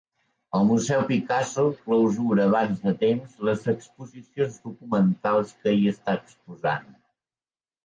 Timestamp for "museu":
0.69-1.01